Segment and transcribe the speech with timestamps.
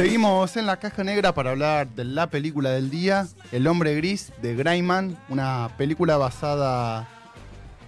[0.00, 4.32] Seguimos en la caja negra para hablar de la película del día, El hombre gris
[4.40, 7.06] de Greyman, una película basada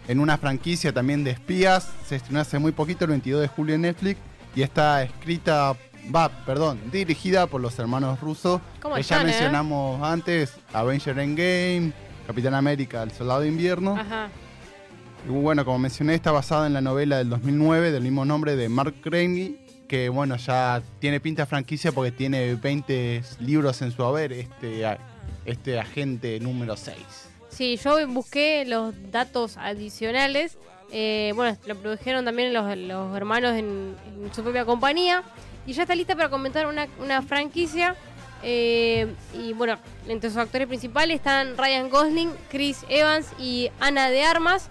[0.08, 1.88] en una franquicia también de espías.
[2.06, 4.20] Se estrenó hace muy poquito, el 22 de julio en Netflix,
[4.54, 5.74] y está escrita,
[6.14, 8.60] va, perdón, dirigida por los hermanos rusos.
[8.82, 9.24] ¿Cómo que ya eh?
[9.24, 11.94] mencionamos antes, Avenger Endgame,
[12.26, 13.96] Capitán América, El Soldado de Invierno.
[13.98, 14.28] Ajá.
[15.26, 18.68] Y bueno, como mencioné, está basada en la novela del 2009 del mismo nombre de
[18.68, 19.61] Mark Crane,
[19.92, 24.86] que bueno, ya tiene pinta de franquicia porque tiene 20 libros en su haber, este,
[25.44, 26.96] este agente número 6.
[27.50, 30.56] Sí, yo busqué los datos adicionales.
[30.90, 35.24] Eh, bueno, lo produjeron también los, los hermanos en, en su propia compañía.
[35.66, 37.94] Y ya está lista para comentar una, una franquicia.
[38.42, 39.76] Eh, y bueno,
[40.08, 44.70] entre sus actores principales están Ryan Gosling, Chris Evans y Ana de Armas.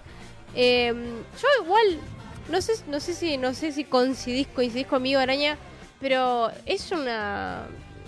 [0.56, 0.92] Eh,
[1.40, 2.00] yo igual,
[2.48, 5.56] no sé, no sé si, no sé si coincidís, coincidís conmigo, Araña,
[6.00, 7.66] pero es una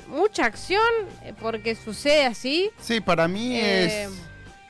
[0.09, 0.81] mucha acción
[1.23, 2.71] eh, porque sucede así.
[2.79, 4.11] Sí, para mí Eh, es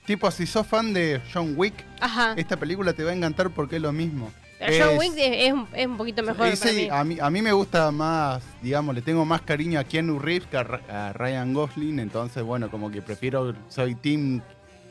[0.07, 2.35] tipo, si sos fan de John Wick, Ajá.
[2.37, 4.31] esta película te va a encantar porque es lo mismo.
[4.59, 6.89] Pero John Wick es, es un- es un poquito mejor y para mí.
[6.91, 10.47] a mí, a mí me gusta más, digamos, le tengo más cariño a Keanu Reeves
[10.49, 14.41] que a Ryan Gosling, entonces bueno, como que prefiero, soy team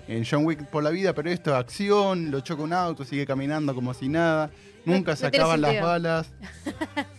[0.07, 3.73] en John Wick por la vida, pero esto, acción, lo choca un auto, sigue caminando
[3.73, 4.49] como si nada,
[4.85, 6.31] nunca No- se no acaban las balas.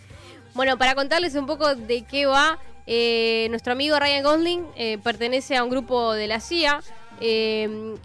[0.53, 5.57] Bueno, para contarles un poco de qué va, eh, nuestro amigo Ryan Gosling eh, pertenece
[5.57, 6.79] a un grupo de la CIA.
[7.19, 7.95] eh,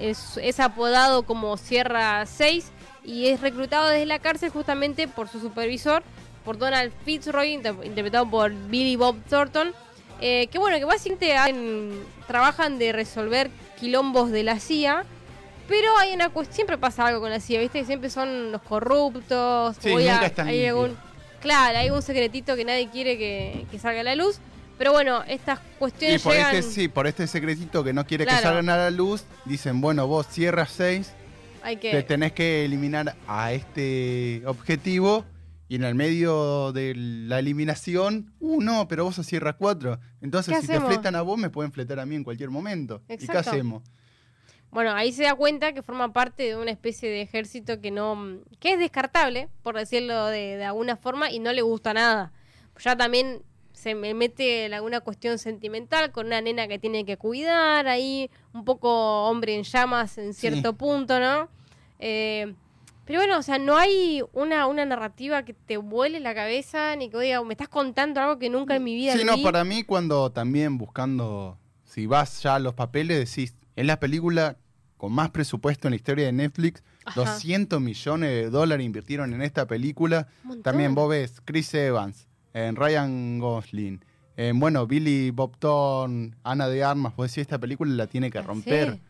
[0.00, 2.70] es, es apodado como Sierra 6
[3.04, 6.02] y es reclutado desde la cárcel justamente por su supervisor,
[6.44, 9.72] por Donald Fitzroy, inter- interpretado por Billy Bob Thornton.
[10.20, 11.34] eh, que bueno, que básicamente
[12.26, 15.04] trabajan de resolver quilombos de la CIA.
[15.68, 17.80] Pero hay una cuestión, siempre pasa algo con la CIA, ¿viste?
[17.80, 19.76] Que siempre son los corruptos.
[19.80, 20.96] Sí, nunca están hay algún,
[21.40, 24.40] Claro, hay un secretito que nadie quiere que, que salga a la luz.
[24.78, 26.54] Pero bueno, estas Y cuestiones por llegan...
[26.56, 30.06] este, sí, por este secretito que no quiere que salgan a la luz, dicen, bueno,
[30.06, 31.12] vos cierras 6,
[31.62, 35.24] hay te tenés que eliminar a este objetivo
[35.68, 39.98] y en el medio de la eliminación, uh, no, pero vos sos Sierra 4.
[40.20, 40.88] Entonces, ¿Qué si hacemos?
[40.90, 43.02] te fletan a vos, me pueden fletar a mí en cualquier momento.
[43.04, 43.50] ¿Y qué Exacto.
[43.50, 43.82] hacemos?
[44.70, 48.40] Bueno, ahí se da cuenta que forma parte de una especie de ejército que no...
[48.58, 52.32] que es descartable, por decirlo de, de alguna forma, y no le gusta nada.
[52.80, 53.42] Ya también
[53.72, 58.30] se me mete en alguna cuestión sentimental con una nena que tiene que cuidar, ahí
[58.52, 60.76] un poco hombre en llamas en cierto Sí.
[60.76, 61.48] punto, ¿no?
[62.00, 62.54] Eh,
[63.04, 67.10] pero bueno, o sea, no hay una, una narrativa que te vuele la cabeza, ni
[67.10, 69.42] que diga, me estás contando algo que nunca en mi vida Sí, no, vi".
[69.42, 74.56] para mí cuando también buscando, si vas ya a los papeles, decís, es la película
[74.96, 77.20] con más presupuesto en la historia de Netflix, Ajá.
[77.32, 80.28] 200 millones de dólares invirtieron en esta película.
[80.62, 84.02] También vos ves Chris Evans, en Ryan Gosling,
[84.36, 88.40] en, bueno, Billy Bob Thornton, Ana de Armas, vos decís, esta película la tiene que
[88.40, 88.94] romper.
[88.94, 89.00] sí.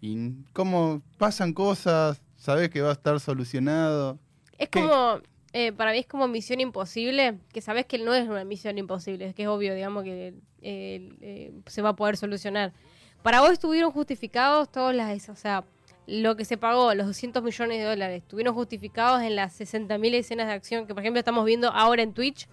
[0.00, 4.18] Y como pasan cosas, sabés que va a estar solucionado.
[4.58, 4.82] Es ¿Qué?
[4.82, 5.20] como,
[5.54, 9.26] eh, para mí es como misión imposible, que sabes que no es una misión imposible,
[9.26, 12.74] es que es obvio, digamos, que eh, eh, se va a poder solucionar.
[13.22, 15.64] Para vos estuvieron justificados todas las, o sea,
[16.06, 20.46] lo que se pagó, los 200 millones de dólares, estuvieron justificados en las 60.000 escenas
[20.46, 22.46] de acción que, por ejemplo, estamos viendo ahora en Twitch.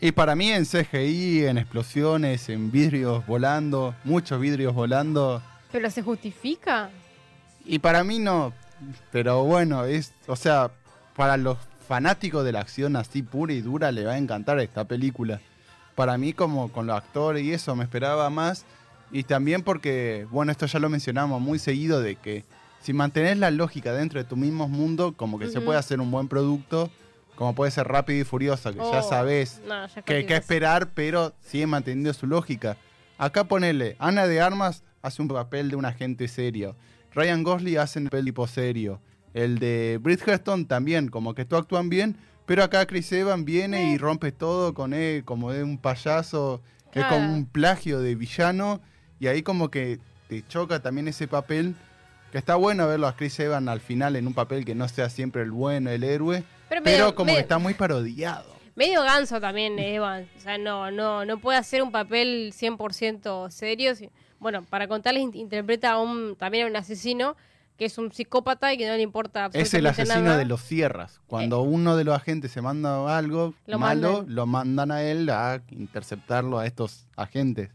[0.00, 5.42] Y para mí en CGI, en explosiones, en vidrios volando, muchos vidrios volando.
[5.72, 6.90] ¿Pero se justifica?
[7.64, 8.52] Y para mí no.
[9.12, 10.70] Pero bueno, es, o sea,
[11.16, 14.84] para los fanáticos de la acción así pura y dura le va a encantar esta
[14.84, 15.40] película.
[15.94, 18.64] Para mí como con los actores y eso me esperaba más.
[19.12, 22.44] Y también porque, bueno, esto ya lo mencionamos muy seguido de que
[22.80, 26.10] si mantenés la lógica dentro de tu mismo mundo, como que se puede hacer un
[26.10, 26.90] buen producto,
[27.34, 31.66] como puede ser rápido y furioso, que ya Oh, sabes no, que esperar, pero sigue
[31.66, 32.76] manteniendo su lógica.
[33.18, 36.76] Acá ponele, Ana de Armas hace un papel de un agente serio.
[37.14, 39.00] Ryan Gosling hace un papel tipo serio.
[39.34, 42.16] El de Bridgestone también, como que todos actúan bien,
[42.46, 46.60] pero acá Chris Evans viene y rompe todo con él, como de un payaso,
[46.92, 47.32] que es como Claro.
[47.34, 48.80] un plagio de villano,
[49.20, 49.98] y ahí como que
[50.28, 51.74] te choca también ese papel,
[52.32, 55.08] que está bueno verlo a Chris Evans al final en un papel que no sea
[55.10, 56.42] siempre el bueno, el héroe,
[56.84, 58.50] Pero, como medio- que está muy parodiado.
[58.76, 60.26] Medio ganso también, Evan.
[60.36, 63.94] O sea, no, no, no puede hacer un papel 100% serio.
[63.94, 64.08] Si-
[64.40, 67.36] Bueno, para contarles, in- interpreta a un, también a un asesino
[67.76, 70.36] que es un psicópata y que no le importa Es el absolutamente asesino nada.
[70.36, 71.20] de los sierras.
[71.26, 74.34] Cuando uno de los agentes se manda algo Lo malo, mandan.
[74.34, 77.70] lo mandan a él a interceptarlo a estos agentes.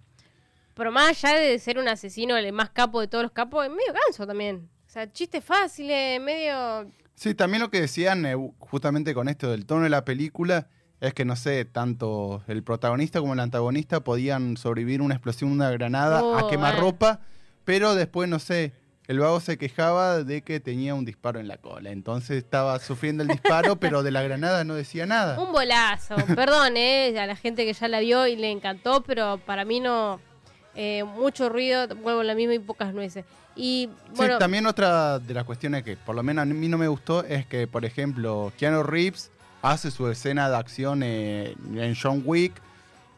[0.75, 3.71] Pero más allá de ser un asesino, el más capo de todos los capos, es
[3.71, 4.69] medio ganso también.
[4.85, 6.91] O sea, chistes fáciles, medio...
[7.15, 10.67] Sí, también lo que decían, eh, justamente con esto del tono de la película,
[11.05, 15.69] es que, no sé, tanto el protagonista como el antagonista podían sobrevivir una explosión una
[15.71, 16.79] granada Oh, a quemar eh.
[16.79, 17.19] ropa,
[17.63, 18.73] pero después, no sé,
[19.07, 21.91] el vago se quejaba de que tenía un disparo en la cola.
[21.91, 25.39] Entonces estaba sufriendo el disparo, pero de la granada no decía nada.
[25.39, 26.15] Un bolazo.
[26.35, 29.79] Perdón, eh, a la gente que ya la vio y le encantó, pero para mí
[29.79, 30.19] no.
[30.75, 33.25] eh, mucho ruido, vuelvo a la misma y pocas nueces.
[33.55, 36.77] Y bueno, sí, también otra de las cuestiones que por lo menos a mí no
[36.77, 39.31] me gustó es que, por ejemplo, Keanu Reeves
[39.71, 42.53] hace su escena de acción en John Wick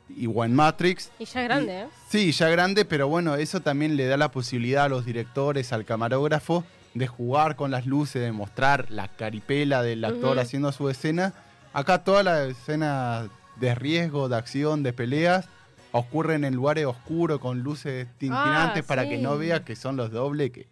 [0.09, 1.11] y en Matrix.
[1.19, 1.87] y ya es grande, ¿eh?
[2.09, 5.83] Sí, ya grande, pero bueno, eso también le da la posibilidad a los directores, al
[5.85, 6.63] camarógrafo,
[6.93, 11.33] de jugar con las luces, de mostrar la caripela del actor haciendo su escena.
[11.73, 13.27] Acá toda la escena
[13.57, 15.47] de riesgo, de acción, de peleas,
[15.91, 19.09] ocurren en lugares oscuros con luces tintinantes Ah, para sí.
[19.09, 20.51] que no vea que son los dobles.
[20.51, 20.67] Que,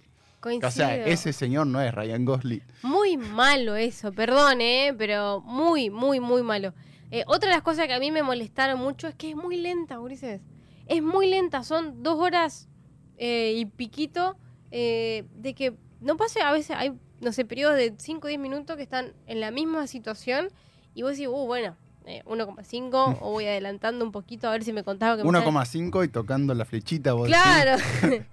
[0.45, 0.67] Coincido.
[0.67, 2.61] o sea, ese señor no es Ryan Gosling.
[2.83, 4.93] Muy malo eso, perdón, ¿eh?
[4.95, 6.71] Pero muy, muy, muy malo.
[7.09, 9.57] Eh, otra de las cosas que a mí me molestaron mucho es que es muy
[9.57, 10.41] lenta, Ulises.
[10.85, 12.69] Es muy lenta, son dos horas
[13.17, 14.37] eh, y piquito
[14.69, 18.39] eh, de que no pase, a veces hay, no sé, periodos de 5 o 10
[18.39, 20.49] minutos que están en la misma situación
[20.93, 21.75] y vos decís, uh, bueno,
[22.05, 25.49] eh, 1,5 o voy adelantando un poquito a ver si me contaba que me sale-
[25.51, 27.13] 1,5 y tocando la flechita.
[27.13, 27.41] vos decís.
[27.41, 27.81] Claro.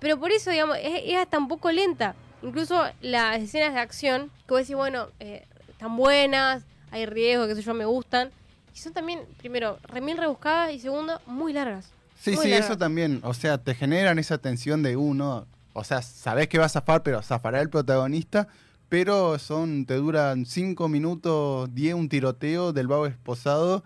[0.00, 2.14] Pero por eso, digamos, es, es hasta un poco lenta.
[2.42, 7.54] Incluso las escenas de acción, que vos decís, bueno, eh, están buenas, hay riesgo, qué
[7.54, 8.30] sé yo, me gustan.
[8.74, 11.90] Y son también, primero, remil rebuscadas y segundo, muy largas.
[12.18, 12.66] Sí, Muy sí, largas.
[12.70, 13.20] eso también.
[13.24, 15.46] O sea, te generan esa tensión de uno.
[15.72, 18.48] O sea, sabés que va a zafar, pero zafará el protagonista.
[18.88, 23.84] Pero son, te duran 5 minutos, 10 un tiroteo del vago esposado.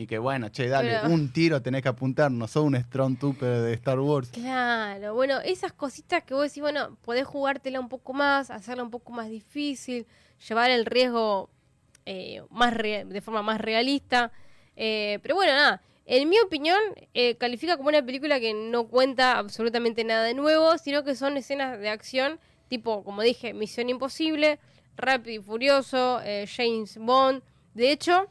[0.00, 2.30] Y que bueno, che, dale, Pero- un tiro tenés que apuntar.
[2.30, 4.28] No sos un Stormtrooper de Star Wars.
[4.30, 8.92] Claro, bueno, esas cositas que vos decís, bueno, podés jugártela un poco más, hacerla un
[8.92, 10.06] poco más difícil,
[10.48, 11.50] llevar el riesgo
[12.06, 14.30] eh, más rea- de forma más realista.
[14.76, 16.78] Eh, pero bueno, nada, en mi opinión,
[17.12, 21.36] eh, califica como una película que no cuenta absolutamente nada de nuevo, sino que son
[21.36, 24.60] escenas de acción, tipo, como dije, Misión Imposible,
[24.96, 27.42] Rápido y Furioso, eh, James Bond.
[27.74, 28.28] De hecho,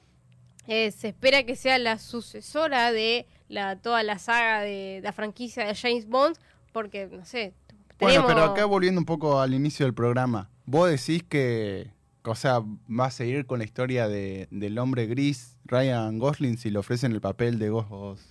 [0.67, 5.65] eh, se espera que sea la sucesora de la, toda la saga de la franquicia
[5.65, 6.35] de James Bond,
[6.73, 7.53] porque, no sé,
[7.99, 10.49] Bueno, pero acá volviendo un poco al inicio del programa.
[10.65, 11.91] Vos decís que,
[12.23, 16.69] o sea, va a seguir con la historia de, del hombre gris, Ryan Gosling, si
[16.69, 18.23] le ofrecen el papel de Ghost.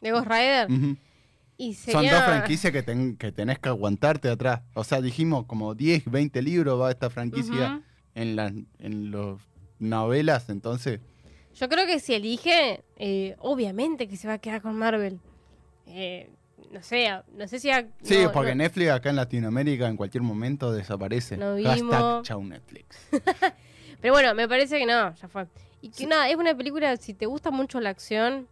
[0.00, 0.68] de Ghost Rider.
[1.60, 4.60] Y Son dos franquicias que, ten- que tenés que aguantarte atrás.
[4.74, 7.82] O sea, dijimos como 10, 20 libros va esta franquicia
[8.14, 9.40] en las en los
[9.78, 11.00] novelas, entonces...
[11.54, 15.18] Yo creo que si elige, eh, obviamente que se va a quedar con Marvel.
[15.86, 16.30] Eh,
[16.70, 17.70] no sé, no sé si...
[17.70, 21.36] a- Sí, no- porque no- Netflix acá en Latinoamérica en cualquier momento desaparece.
[21.36, 22.22] Hashtag vimos.
[22.26, 22.98] chau Netflix.
[24.00, 25.46] Pero bueno, me parece que no, ya fue.
[25.80, 28.46] Y que nada, es una película, si te gusta mucho la acción...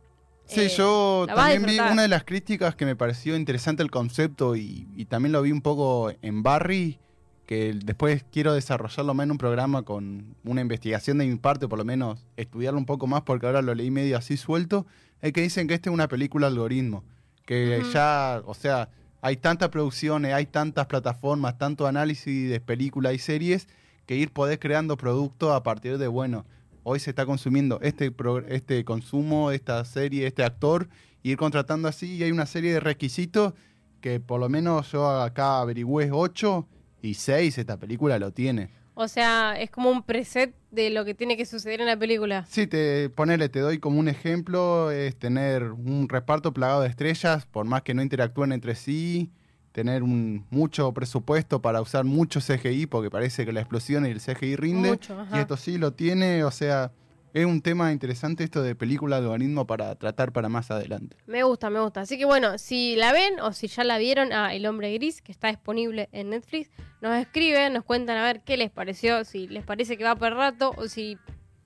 [0.46, 4.54] Sí, eh, yo también vi una de las críticas que me pareció interesante el concepto
[4.54, 7.00] y, y también lo vi un poco en Barry,
[7.47, 11.79] que después quiero desarrollarlo más en un programa con una investigación de mi parte, por
[11.79, 14.85] lo menos estudiarlo un poco más porque ahora lo leí medio así suelto,
[15.23, 17.05] es que dicen que esta es una película algoritmo,
[17.47, 18.91] que ya, o sea,
[19.23, 23.69] hay tantas producciones, hay tantas plataformas, tanto análisis de películas y series,
[24.07, 26.45] que ir poder creando productos a partir de, bueno,
[26.83, 28.12] hoy se está consumiendo este,
[28.49, 30.88] este consumo, esta serie, este actor,
[31.23, 33.55] y ir contratando así, y hay una serie de requisitos
[34.00, 36.67] que por lo menos yo acá averigüé 8
[37.06, 38.70] y 6, esta película lo tiene.
[38.98, 42.46] O sea, es como un preset de lo que tiene que suceder en la película.
[42.48, 47.44] Sí, te, ponele, te doy como un ejemplo, es tener un reparto plagado de estrellas,
[47.44, 49.30] por más que no interactúen entre sí,
[49.72, 54.20] tener un mucho presupuesto para usar mucho CGI, porque parece que la explosión y el
[54.22, 56.92] CGI rinde, Mucho, y esto sí lo tiene, o sea,
[57.37, 61.19] es un tema interesante esto de película de algoritmo para tratar para más adelante.
[61.26, 62.00] Me gusta, me gusta.
[62.00, 65.21] Así que bueno, si la ven o si ya la vieron a El Hombre Gris,
[65.21, 66.71] que está disponible en Netflix,
[67.02, 70.33] nos escriben, nos cuentan a ver qué les pareció, si les parece que va por
[70.33, 71.19] rato o si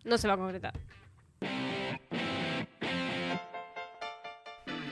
[0.04, 0.74] no se va a concretar.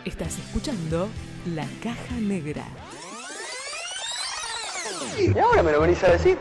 [0.05, 1.09] Estás escuchando
[1.57, 2.65] La Caja Negra.
[5.19, 6.39] Y ahora me lo venís a decir.